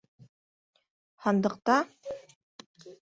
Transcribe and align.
Һандыҡта... 1.25 1.75